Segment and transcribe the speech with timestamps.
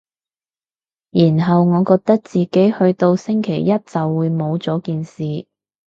[1.11, 5.45] 然後我覺得自己去到星期一就會冇咗件事